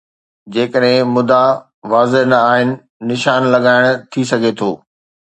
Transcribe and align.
جيڪڏهن 0.53 1.11
مدعا 1.15 1.43
واضح 1.91 2.23
نه 2.31 2.37
آهي، 2.53 2.63
نشان 3.11 3.41
لڳائڻ 3.53 3.83
ٿي 4.11 4.21
سگهي 4.31 4.51
ٿو. 4.59 4.71